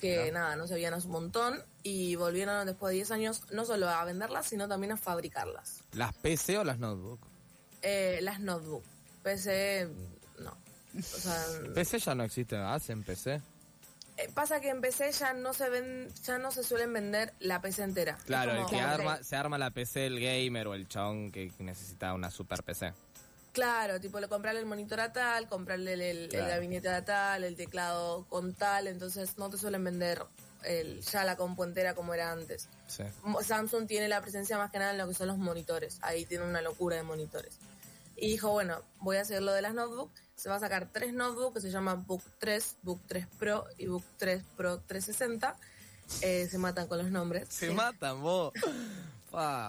que 0.00 0.30
nada, 0.30 0.54
no 0.54 0.68
se 0.68 0.74
veían 0.74 0.94
hace 0.94 1.06
un 1.06 1.14
montón 1.14 1.60
y 1.82 2.14
volvieron 2.14 2.64
después 2.64 2.92
de 2.92 2.96
10 2.96 3.10
años 3.10 3.42
no 3.50 3.64
solo 3.64 3.88
a 3.88 4.04
venderlas, 4.04 4.46
sino 4.46 4.68
también 4.68 4.92
a 4.92 4.96
fabricarlas. 4.96 5.80
¿Las 5.94 6.14
PC 6.14 6.58
o 6.58 6.64
las 6.64 6.78
notebook? 6.78 7.18
Eh, 7.82 8.20
las 8.22 8.38
notebook. 8.38 8.84
PC, 9.24 9.88
no. 10.38 10.56
O 10.96 11.02
sea, 11.02 11.44
PC 11.74 11.98
ya 11.98 12.14
no 12.14 12.22
existe 12.22 12.56
más 12.56 12.88
en 12.88 13.02
PC. 13.02 13.42
Eh, 14.16 14.30
pasa 14.34 14.60
que 14.60 14.68
en 14.68 14.80
PC 14.80 15.12
ya 15.12 15.32
no 15.32 15.52
se 15.54 15.68
ven, 15.70 16.08
ya 16.22 16.38
no 16.38 16.50
se 16.50 16.62
suelen 16.62 16.92
vender 16.92 17.34
la 17.40 17.60
PC 17.60 17.82
entera. 17.82 18.16
Claro, 18.26 18.52
el 18.52 18.66
que 18.66 18.80
arma, 18.80 19.22
se 19.22 19.36
arma 19.36 19.58
la 19.58 19.70
PC, 19.70 20.06
el 20.06 20.20
gamer 20.20 20.66
o 20.68 20.74
el 20.74 20.88
chabón 20.88 21.30
que 21.32 21.50
necesita 21.58 22.14
una 22.14 22.30
super 22.30 22.62
PC. 22.62 22.92
Claro, 23.52 24.00
tipo, 24.00 24.18
le 24.18 24.26
comprarle 24.26 24.58
el 24.60 24.66
monitor 24.66 25.00
a 25.00 25.12
tal, 25.12 25.48
comprarle 25.48 25.94
el, 25.94 26.00
el- 26.00 26.28
gabinete 26.48 26.88
a 26.88 27.04
tal, 27.04 27.44
el 27.44 27.54
teclado 27.54 28.24
con 28.28 28.52
tal, 28.52 28.88
entonces 28.88 29.38
no 29.38 29.48
te 29.48 29.58
suelen 29.58 29.84
vender 29.84 30.22
el, 30.64 31.02
ya 31.02 31.24
la 31.24 31.36
compu 31.36 31.62
entera 31.62 31.94
como 31.94 32.14
era 32.14 32.32
antes. 32.32 32.68
Sí. 32.88 33.04
Samsung 33.44 33.86
tiene 33.86 34.08
la 34.08 34.20
presencia 34.20 34.58
más 34.58 34.72
que 34.72 34.80
nada 34.80 34.90
en 34.90 34.98
lo 34.98 35.06
que 35.06 35.14
son 35.14 35.28
los 35.28 35.38
monitores, 35.38 35.98
ahí 36.02 36.24
tiene 36.26 36.44
una 36.44 36.62
locura 36.62 36.96
de 36.96 37.04
monitores. 37.04 37.56
Y 38.16 38.28
dijo, 38.28 38.50
bueno, 38.50 38.82
voy 38.98 39.18
a 39.18 39.20
hacer 39.20 39.40
lo 39.40 39.52
de 39.52 39.62
las 39.62 39.72
notebooks, 39.74 40.20
se 40.36 40.48
va 40.48 40.56
a 40.56 40.60
sacar 40.60 40.88
tres 40.92 41.12
notebooks 41.12 41.54
que 41.54 41.60
se 41.60 41.70
llaman 41.70 42.04
Book 42.06 42.22
3, 42.38 42.76
Book 42.82 43.00
3 43.06 43.26
Pro 43.38 43.64
y 43.78 43.86
Book 43.86 44.04
3 44.18 44.42
Pro 44.56 44.80
360. 44.80 45.56
Eh, 46.20 46.48
se 46.50 46.58
matan 46.58 46.86
con 46.86 46.98
los 46.98 47.10
nombres. 47.10 47.48
Se 47.48 47.70
Eh, 47.70 47.74
matan 47.74 48.20
vos. 48.20 48.52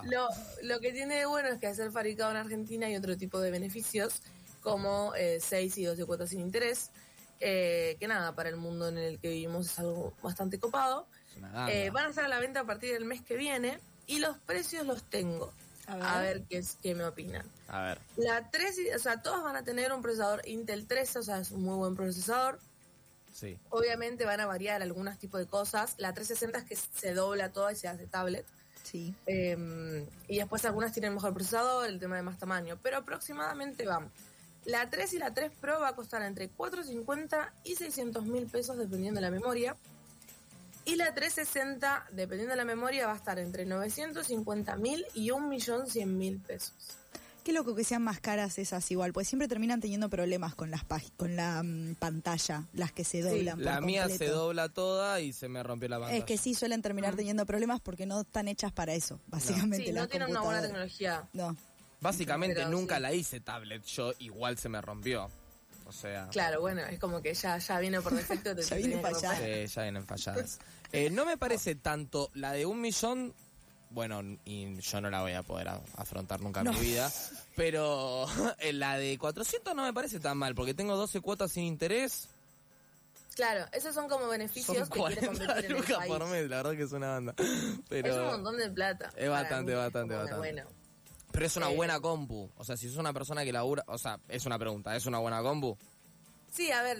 Lo, 0.06 0.28
lo 0.62 0.80
que 0.80 0.92
tiene 0.92 1.16
de 1.16 1.26
bueno 1.26 1.48
es 1.50 1.60
que 1.60 1.66
al 1.68 1.76
ser 1.76 1.92
fabricado 1.92 2.30
en 2.32 2.38
Argentina 2.38 2.86
hay 2.88 2.96
otro 2.96 3.18
tipo 3.18 3.40
de 3.40 3.50
beneficios, 3.50 4.22
como 4.62 5.12
6 5.40 5.78
y 5.78 5.86
12 5.86 6.06
cuotas 6.06 6.30
sin 6.30 6.42
interés, 6.42 6.92
eh, 7.40 7.98
que 8.00 8.08
nada, 8.08 8.36
para 8.36 8.50
el 8.50 8.58
mundo 8.58 8.90
en 8.90 8.98
el 9.00 9.20
que 9.20 9.30
vivimos 9.30 9.66
es 9.66 9.80
algo 9.80 10.14
bastante 10.22 10.60
copado. 10.60 11.08
Eh, 11.68 11.90
van 11.92 12.06
a 12.06 12.10
estar 12.10 12.26
a 12.26 12.28
la 12.28 12.40
venta 12.40 12.60
a 12.60 12.64
partir 12.66 12.94
del 12.94 13.06
mes 13.06 13.22
que 13.24 13.36
viene 13.36 13.80
y 14.06 14.20
los 14.20 14.38
precios 14.38 14.86
los 14.86 15.04
tengo. 15.04 15.52
A 15.88 15.96
ver. 15.96 16.06
A 16.06 16.20
ver 16.22 16.44
qué, 16.50 16.58
es, 16.58 16.78
qué 16.82 16.96
me 16.96 17.04
opinan. 17.06 17.46
A 17.68 17.82
ver. 17.84 18.00
La 18.18 18.50
3, 18.50 18.78
y- 18.80 18.90
o 18.92 19.00
sea, 19.00 19.22
todos 19.22 19.44
van 19.44 19.56
a 19.56 19.64
tener 19.64 19.92
un 19.94 20.02
procesador 20.02 20.42
Intel 20.48 20.88
13, 20.88 21.20
o 21.20 21.24
sea, 21.24 21.40
es 21.40 21.52
un 21.52 21.64
muy 21.64 21.76
buen 21.76 21.96
procesador. 21.96 22.60
Sí. 23.34 23.60
Obviamente 23.70 24.26
van 24.26 24.40
a 24.40 24.46
variar 24.46 24.82
algunos 24.82 25.18
tipos 25.20 25.40
de 25.40 25.48
cosas. 25.48 25.96
La 25.98 26.14
360 26.14 26.60
es 26.60 26.66
que 26.66 26.76
se 26.76 27.14
dobla 27.14 27.52
toda 27.52 27.72
y 27.72 27.76
se 27.76 27.88
hace 27.88 28.08
tablet. 28.08 28.46
Sí. 28.84 29.14
Eh, 29.26 30.08
y 30.28 30.38
después 30.38 30.64
algunas 30.66 30.94
tienen 30.94 31.14
mejor 31.14 31.34
procesador, 31.34 31.88
el 31.90 32.00
tema 32.00 32.16
de 32.16 32.22
más 32.22 32.38
tamaño. 32.38 32.78
Pero 32.82 32.98
aproximadamente 32.98 33.86
van. 33.86 34.10
La 34.64 34.90
3 34.90 35.14
y 35.14 35.20
la 35.20 35.34
3 35.34 35.52
Pro 35.60 35.80
va 35.82 35.90
a 35.90 35.96
costar 35.96 36.22
entre 36.24 36.50
450 36.50 37.54
y 37.66 37.76
600 37.76 38.26
mil 38.26 38.48
pesos 38.48 38.78
dependiendo 38.78 39.20
de 39.20 39.26
la 39.26 39.32
memoria. 39.32 39.76
Y 40.86 40.96
la 40.96 41.14
360, 41.14 42.08
dependiendo 42.12 42.52
de 42.52 42.58
la 42.58 42.66
memoria, 42.66 43.08
va 43.08 43.14
a 43.14 43.16
estar 43.16 43.40
entre 43.40 43.66
950 43.66 44.76
mil 44.78 45.06
y 45.16 45.30
1.100.000 45.30 46.42
pesos. 46.44 46.74
Qué 47.44 47.54
loco 47.54 47.76
que 47.76 47.84
sean 47.84 48.02
más 48.02 48.20
caras 48.20 48.58
esas 48.58 48.90
igual, 48.90 49.14
pues 49.14 49.28
siempre 49.28 49.48
terminan 49.48 49.80
teniendo 49.80 50.10
problemas 50.10 50.56
con 50.56 50.72
las 50.72 50.82
con 51.16 51.36
la 51.36 51.62
mm, 51.62 51.96
pantalla, 51.96 52.66
las 52.74 52.92
que 52.92 53.04
se 53.04 53.22
doblan. 53.22 53.58
por 53.58 53.66
La 53.66 53.82
mía 53.82 54.10
se 54.10 54.28
dobla 54.30 54.70
toda 54.70 55.22
y 55.22 55.32
se 55.32 55.48
me 55.48 55.62
rompió 55.62 55.88
la 55.90 56.00
pantalla. 56.00 56.18
Es 56.18 56.24
que 56.24 56.38
sí 56.38 56.56
suelen 56.56 56.82
terminar 56.82 57.16
teniendo 57.16 57.46
problemas 57.46 57.82
porque 57.82 58.08
no 58.08 58.22
están 58.22 58.48
hechas 58.48 58.72
para 58.72 58.96
eso, 58.96 59.20
básicamente. 59.28 59.86
Sí, 59.86 59.94
no 59.94 60.08
tienen 60.08 60.32
una 60.32 60.42
buena 60.42 60.62
tecnología. 60.62 61.30
No. 61.34 61.56
Básicamente 62.02 62.56
Pero 62.56 62.70
nunca 62.70 62.96
sí. 62.96 63.02
la 63.04 63.14
hice 63.14 63.40
tablet 63.40 63.84
yo, 63.86 64.14
igual 64.20 64.58
se 64.58 64.70
me 64.70 64.82
rompió. 64.82 65.30
O 65.86 65.92
sea, 65.92 66.28
Claro, 66.32 66.62
bueno, 66.62 66.82
es 66.82 67.00
como 67.00 67.22
que 67.22 67.34
ya, 67.34 67.58
ya 67.60 67.80
viene 67.80 68.02
por 68.02 68.14
defecto. 68.14 68.56
te 68.56 68.62
Ya 68.70 68.76
viene 68.76 69.00
fallada. 69.02 69.36
romper. 69.36 69.68
sí, 69.70 69.76
ya 69.76 69.82
vienen 69.84 70.06
falladas. 70.06 70.60
Eh, 70.92 71.10
no 71.10 71.26
me 71.26 71.36
parece 71.38 71.76
tanto 71.76 72.30
la 72.36 72.54
de 72.54 72.66
un 72.66 72.80
millón, 72.80 73.34
bueno, 73.90 74.22
y 74.46 74.80
yo 74.80 75.02
no 75.02 75.10
la 75.10 75.22
voy 75.22 75.34
a 75.34 75.44
poder 75.44 75.68
a- 75.68 75.82
afrontar 75.98 76.40
nunca 76.40 76.62
en 76.62 76.68
No. 76.68 76.74
mi 76.74 76.80
vida, 76.80 77.12
pero 77.56 78.26
eh, 78.60 78.72
la 78.72 78.98
de 78.98 79.18
400 79.18 79.76
no 79.76 79.84
me 79.84 79.92
parece 79.94 80.20
tan 80.22 80.38
mal, 80.38 80.56
porque 80.56 80.74
tengo 80.74 80.96
12 80.96 81.20
cuotas 81.22 81.52
sin 81.52 81.64
interés, 81.66 82.30
Claro, 83.36 83.66
esos 83.74 83.94
son 83.94 84.08
como 84.08 84.30
beneficios 84.30 84.78
son 84.78 84.88
que 84.88 84.94
quiere 85.02 85.16
40 85.18 85.28
competir 85.28 85.66
en 85.66 85.72
el 85.72 85.78
lucas 85.78 85.98
país. 85.98 86.08
por 86.14 86.26
mes, 86.30 86.50
la 86.50 86.56
verdad 86.58 86.72
que 86.78 86.84
es 86.84 86.92
una 86.94 87.10
banda. 87.10 87.36
Pero... 87.90 88.08
Es 88.10 88.16
un 88.16 88.26
montón 88.28 88.56
de 88.58 88.70
plata. 88.70 89.12
Es 89.18 89.30
bastante, 89.30 89.74
mí, 89.74 89.78
bastante, 89.78 90.14
bastante. 90.16 90.38
Bueno, 90.38 90.64
Pero 91.36 91.46
es 91.48 91.56
una 91.58 91.70
Eh, 91.72 91.76
buena 91.76 92.00
compu. 92.00 92.50
O 92.58 92.64
sea, 92.64 92.78
si 92.78 92.88
sos 92.90 92.98
una 92.98 93.14
persona 93.14 93.44
que 93.44 93.52
labura. 93.52 93.84
O 93.88 93.98
sea, 93.98 94.20
es 94.30 94.46
una 94.46 94.58
pregunta. 94.58 94.96
¿Es 94.96 95.06
una 95.06 95.20
buena 95.20 95.42
compu? 95.42 95.78
Sí, 96.52 96.72
a 96.72 96.82
ver, 96.82 96.98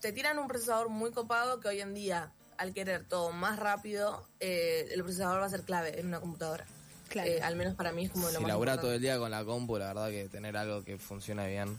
te 0.00 0.12
tiran 0.12 0.38
un 0.38 0.46
procesador 0.46 0.88
muy 0.90 1.10
copado 1.10 1.58
que 1.60 1.68
hoy 1.68 1.80
en 1.80 1.94
día, 1.94 2.30
al 2.58 2.74
querer 2.74 3.04
todo 3.06 3.32
más 3.32 3.58
rápido, 3.58 4.26
eh, 4.40 4.88
el 4.92 5.02
procesador 5.02 5.40
va 5.40 5.46
a 5.46 5.50
ser 5.50 5.62
clave 5.62 5.98
en 5.98 6.06
una 6.08 6.20
computadora. 6.20 6.66
Claro. 7.08 7.28
Eh, 7.28 7.40
al 7.42 7.56
menos 7.56 7.74
para 7.74 7.90
mí 7.92 8.04
es 8.04 8.10
como 8.12 8.26
lo 8.26 8.30
Si 8.32 8.38
más 8.38 8.48
labura 8.48 8.72
importante. 8.74 8.82
todo 8.82 8.94
el 8.94 9.00
día 9.00 9.18
con 9.18 9.30
la 9.30 9.44
compu, 9.44 9.78
la 9.78 9.86
verdad 9.88 10.10
que 10.10 10.28
tener 10.28 10.56
algo 10.56 10.84
que 10.84 10.98
funcione 10.98 11.48
bien. 11.48 11.76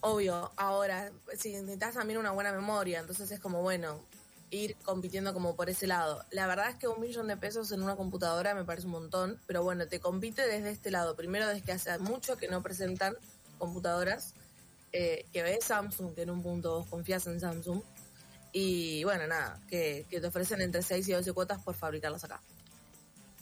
Obvio, 0.00 0.50
ahora, 0.56 1.12
si 1.38 1.52
necesitas 1.52 1.94
también 1.94 2.18
una 2.18 2.32
buena 2.32 2.50
memoria, 2.52 2.98
entonces 3.00 3.30
es 3.30 3.38
como, 3.38 3.62
bueno, 3.62 4.00
ir 4.52 4.76
compitiendo 4.84 5.32
como 5.32 5.56
por 5.56 5.70
ese 5.70 5.86
lado. 5.86 6.24
La 6.30 6.46
verdad 6.46 6.68
es 6.68 6.76
que 6.76 6.86
un 6.86 7.00
millón 7.00 7.26
de 7.26 7.36
pesos 7.36 7.72
en 7.72 7.82
una 7.82 7.96
computadora 7.96 8.54
me 8.54 8.64
parece 8.64 8.86
un 8.86 8.92
montón, 8.92 9.40
pero 9.46 9.62
bueno, 9.62 9.88
te 9.88 9.98
compite 9.98 10.46
desde 10.46 10.70
este 10.70 10.90
lado. 10.90 11.16
Primero, 11.16 11.48
desde 11.48 11.62
que 11.62 11.72
hace 11.72 11.98
mucho 11.98 12.36
que 12.36 12.48
no 12.48 12.62
presentan 12.62 13.16
computadoras, 13.58 14.34
eh, 14.92 15.24
que 15.32 15.42
ves 15.42 15.64
Samsung, 15.64 16.14
que 16.14 16.22
en 16.22 16.30
un 16.30 16.42
punto 16.42 16.78
vos 16.78 16.86
confías 16.86 17.26
en 17.26 17.40
Samsung, 17.40 17.82
y 18.52 19.02
bueno, 19.04 19.26
nada, 19.26 19.58
que, 19.68 20.06
te 20.10 20.26
ofrecen 20.26 20.60
entre 20.60 20.82
6 20.82 21.08
y 21.08 21.12
12 21.12 21.32
cuotas 21.32 21.62
por 21.62 21.74
fabricarlas 21.74 22.22
acá. 22.24 22.42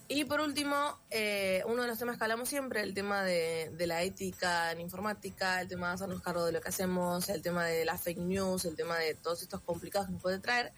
Y 0.06 0.24
por 0.24 0.40
último, 0.40 0.98
eh, 1.10 1.62
uno 1.66 1.82
de 1.82 1.88
los 1.88 1.98
temas 1.98 2.18
que 2.18 2.24
hablamos 2.24 2.48
siempre, 2.48 2.82
el 2.82 2.94
tema 2.94 3.24
de, 3.24 3.72
de 3.76 3.86
la 3.88 4.02
ética 4.02 4.70
en 4.70 4.80
informática, 4.80 5.60
el 5.60 5.68
tema 5.68 5.88
de 5.88 5.94
hacernos 5.94 6.22
cargo 6.22 6.44
de 6.44 6.52
lo 6.52 6.60
que 6.60 6.68
hacemos, 6.68 7.28
el 7.28 7.42
tema 7.42 7.64
de 7.64 7.84
la 7.84 7.98
fake 7.98 8.18
news, 8.18 8.64
el 8.64 8.76
tema 8.76 8.96
de 8.96 9.14
todos 9.14 9.42
estos 9.42 9.60
complicados 9.60 10.06
que 10.06 10.12
nos 10.12 10.22
puede 10.22 10.38
traer. 10.38 10.72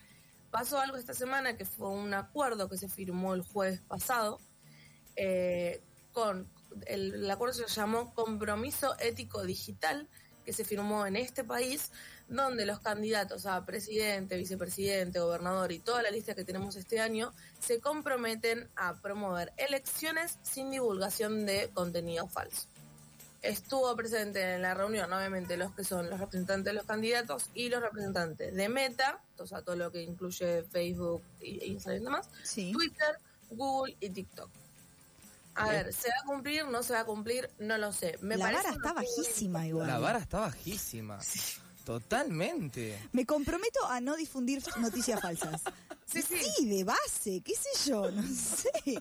Pasó 0.52 0.78
algo 0.78 0.96
esta 0.96 1.14
semana 1.14 1.56
que 1.56 1.64
fue 1.64 1.88
un 1.88 2.14
acuerdo 2.14 2.68
que 2.68 2.78
se 2.78 2.88
firmó 2.88 3.34
el 3.34 3.42
jueves 3.42 3.80
pasado 3.80 4.38
eh, 5.16 5.82
el, 6.86 7.14
el 7.14 7.30
acuerdo 7.30 7.54
se 7.54 7.66
llamó 7.66 8.14
Compromiso 8.14 8.94
Ético 8.98 9.42
Digital 9.44 10.08
que 10.44 10.52
se 10.52 10.64
firmó 10.64 11.06
en 11.06 11.14
este 11.14 11.44
país, 11.44 11.92
donde 12.28 12.66
los 12.66 12.80
candidatos 12.80 13.46
a 13.46 13.64
presidente, 13.64 14.36
vicepresidente, 14.36 15.20
gobernador 15.20 15.70
y 15.70 15.78
toda 15.78 16.02
la 16.02 16.10
lista 16.10 16.34
que 16.34 16.44
tenemos 16.44 16.74
este 16.74 17.00
año 17.00 17.32
se 17.60 17.80
comprometen 17.80 18.68
a 18.74 18.94
promover 19.00 19.52
elecciones 19.56 20.38
sin 20.42 20.70
divulgación 20.70 21.46
de 21.46 21.70
contenido 21.72 22.26
falso. 22.26 22.71
Estuvo 23.42 23.94
presente 23.96 24.54
en 24.54 24.62
la 24.62 24.72
reunión, 24.72 25.12
obviamente, 25.12 25.56
los 25.56 25.72
que 25.72 25.82
son 25.82 26.08
los 26.08 26.20
representantes 26.20 26.64
de 26.66 26.72
los 26.74 26.86
candidatos 26.86 27.50
y 27.54 27.68
los 27.68 27.82
representantes 27.82 28.54
de 28.54 28.68
Meta, 28.68 29.20
o 29.36 29.46
sea, 29.46 29.62
todo 29.62 29.74
lo 29.74 29.90
que 29.90 30.02
incluye 30.02 30.62
Facebook 30.62 31.22
y 31.40 31.64
Instagram 31.64 32.02
y 32.02 32.04
demás, 32.04 32.28
Sí. 32.44 32.72
Twitter, 32.72 33.18
Google 33.50 33.96
y 33.98 34.10
TikTok. 34.10 34.48
A 35.56 35.68
ver, 35.68 35.92
¿se 35.92 36.08
va 36.08 36.14
a 36.22 36.24
cumplir? 36.24 36.64
¿No 36.66 36.82
se 36.82 36.94
va 36.94 37.00
a 37.00 37.04
cumplir? 37.04 37.50
No 37.58 37.76
lo 37.76 37.92
sé. 37.92 38.16
Me 38.22 38.36
la 38.36 38.44
parece 38.46 38.62
vara 38.62 38.76
está 38.76 38.92
bajísima 38.94 39.66
igual. 39.66 39.86
La 39.86 39.98
vara 39.98 40.18
está 40.20 40.40
bajísima. 40.40 41.18
Totalmente. 41.84 42.98
Me 43.12 43.26
comprometo 43.26 43.84
a 43.86 44.00
no 44.00 44.16
difundir 44.16 44.62
noticias 44.78 45.20
falsas. 45.20 45.62
Sí, 46.04 46.20
sí. 46.20 46.36
Sí, 46.58 46.68
de 46.68 46.84
base, 46.84 47.40
qué 47.42 47.54
sé 47.54 47.90
yo, 47.90 48.10
no 48.10 48.22
sé. 48.22 49.00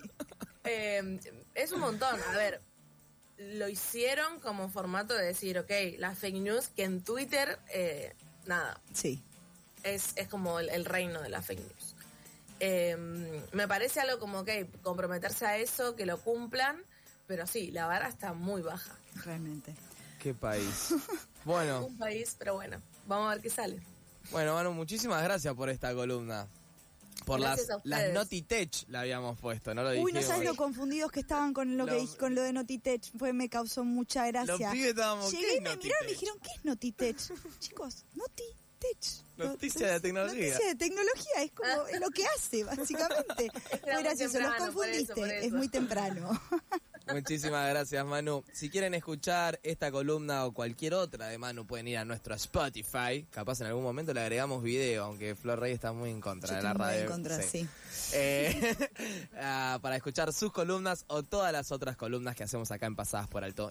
Eh, 0.64 1.20
es 1.56 1.72
un 1.74 1.82
montón. 1.82 2.18
A 2.30 2.38
ver, 2.38 2.62
lo 3.56 3.68
hicieron 3.68 4.40
como 4.40 4.70
formato 4.70 5.14
de 5.14 5.26
decir, 5.26 5.58
ok, 5.60 5.72
la 5.98 6.16
fake 6.16 6.36
news, 6.38 6.68
que 6.70 6.84
en 6.84 7.04
Twitter, 7.04 7.58
eh, 7.70 8.14
nada, 8.46 8.80
Sí. 8.94 9.22
es, 9.84 10.14
es 10.16 10.28
como 10.28 10.60
el, 10.60 10.70
el 10.70 10.86
reino 10.86 11.22
de 11.22 11.30
la 11.30 11.42
fake 11.42 11.60
news. 11.62 11.96
Eh, 12.60 12.96
me 13.54 13.68
parece 13.68 14.00
algo 14.00 14.20
como, 14.20 14.40
ok, 14.40 14.50
comprometerse 14.84 15.46
a 15.46 15.58
eso, 15.58 15.96
que 15.96 16.06
lo 16.06 16.20
cumplan, 16.20 16.84
pero 17.28 17.48
sí, 17.48 17.72
la 17.72 17.88
vara 17.88 18.08
está 18.08 18.34
muy 18.34 18.62
baja. 18.62 18.96
Realmente. 19.26 19.74
Qué 20.20 20.34
país. 20.34 20.94
Bueno, 21.44 21.86
Un 21.88 21.98
país, 21.98 22.36
pero 22.38 22.54
bueno, 22.54 22.80
vamos 23.08 23.26
a 23.32 23.34
ver 23.34 23.42
qué 23.42 23.50
sale. 23.50 23.82
bueno, 24.30 24.54
Manu, 24.54 24.74
muchísimas 24.74 25.24
gracias 25.24 25.56
por 25.56 25.70
esta 25.70 25.92
columna. 25.96 26.48
Por 27.26 27.40
Gracias 27.40 27.68
las, 27.68 27.80
las. 27.86 28.14
Notitech 28.14 28.88
la 28.90 29.02
habíamos 29.02 29.40
puesto, 29.40 29.74
¿no 29.76 29.84
lo 29.84 29.90
Uy, 29.92 29.98
no 29.98 30.06
dijimos? 30.20 30.26
sabes 30.26 30.46
lo 30.48 30.56
confundidos 30.56 31.12
que 31.12 31.20
estaban 31.22 31.54
con 31.54 31.78
lo, 31.78 31.86
que 31.86 31.92
Lo- 31.92 32.00
dij- 32.02 32.18
con 32.18 32.34
lo 32.36 32.42
de 32.42 32.52
Notitech. 32.54 33.18
Fue, 33.18 33.32
me 33.34 33.48
causó 33.50 33.84
mucha 33.84 34.26
gracia. 34.28 34.58
Los 34.58 34.72
pibes 34.74 34.90
estábamos, 34.90 35.32
¿qué 35.32 35.38
Llegué 35.38 35.56
y 35.58 35.62
me 35.62 35.78
miraron 35.78 36.04
y 36.04 36.06
me 36.06 36.12
dijeron, 36.14 36.40
¿qué 36.42 36.50
es 36.58 36.66
Notitech? 36.66 37.18
Chicos, 37.60 38.06
Notitech. 38.14 38.58
Noticia 39.38 39.88
de 39.94 40.00
tecnología. 40.00 40.48
Noticia 40.54 40.68
de 40.68 40.76
tecnología, 40.76 41.44
es 41.44 41.52
como 41.52 41.88
es 41.88 42.00
lo 42.00 42.10
que 42.10 42.26
hace, 42.26 42.64
básicamente. 42.66 43.52
Muy 43.94 44.04
gracioso, 44.04 44.40
los 44.40 44.50
temprano, 44.50 44.74
por 44.74 44.88
eso, 44.90 45.14
confundiste, 45.14 45.46
es 45.46 45.52
muy 45.54 45.68
temprano. 45.70 46.42
Muchísimas 47.12 47.70
gracias, 47.70 48.06
Manu. 48.06 48.44
Si 48.52 48.70
quieren 48.70 48.94
escuchar 48.94 49.60
esta 49.64 49.92
columna 49.92 50.46
o 50.46 50.54
cualquier 50.54 50.94
otra 50.94 51.28
de 51.28 51.38
Manu, 51.38 51.66
pueden 51.66 51.88
ir 51.88 51.98
a 51.98 52.06
nuestro 52.06 52.36
Spotify. 52.36 53.26
Capaz 53.32 53.62
en 53.62 53.68
algún 53.68 53.84
momento 53.84 54.14
le 54.14 54.22
agregamos 54.22 54.64
video, 54.64 55.06
aunque 55.06 55.36
Flor 55.36 55.60
Rey 55.60 55.74
está 55.74 55.94
muy 55.94 56.10
en 56.10 56.22
contra 56.22 56.50
Yo 56.50 56.56
de 56.56 56.64
la 56.64 56.72
estoy 56.72 56.86
muy 56.86 56.92
radio. 56.92 57.02
en 57.02 57.08
contra, 57.08 57.42
sí. 57.42 57.68
Eh, 58.14 58.76
ah, 59.38 59.80
para 59.82 59.96
escuchar 59.96 60.32
sus 60.34 60.52
columnas 60.52 61.06
o 61.08 61.24
todas 61.24 61.52
las 61.52 61.72
otras 61.72 61.96
columnas 61.98 62.36
que 62.36 62.44
hacemos 62.44 62.72
acá 62.72 62.86
en 62.86 62.96
Pasadas 62.96 63.28
por 63.28 63.44
Alto. 63.44 63.70